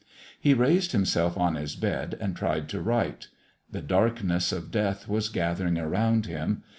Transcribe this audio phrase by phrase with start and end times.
[0.39, 3.27] He raised himself on his bed, and tried to write.
[3.69, 6.63] The darkness of death was gathering around him.